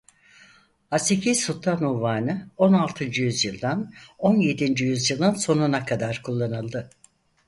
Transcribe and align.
Haseki 0.89 1.35
sultan 1.35 1.83
unvanı 1.83 2.49
on 2.57 2.73
altıncı 2.73 3.23
yüzyıldan 3.23 3.93
on 4.19 4.35
yedinci 4.35 4.85
yüzyılın 4.85 5.33
sonuna 5.33 5.85
kadar 5.85 6.21
kullanıldı. 6.23 6.89